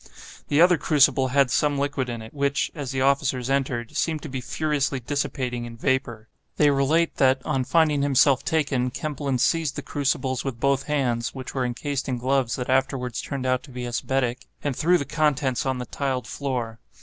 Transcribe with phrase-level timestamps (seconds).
[0.47, 4.29] The other crucible had some liquid in it, which, as the officers entered, seemed to
[4.29, 6.27] be furiously dissipating in vapor.
[6.57, 11.53] They relate that, on finding himself taken, Kempelen seized the crucibles with both hands (which
[11.53, 15.67] were encased in gloves that afterwards turned out to be asbestic), and threw the contents
[15.67, 16.79] on the tiled floor.